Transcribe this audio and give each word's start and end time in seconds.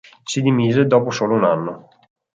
Si 0.25 0.41
dimise 0.41 0.87
dopo 0.87 1.11
solo 1.11 1.35
un 1.35 1.43
anno. 1.43 1.89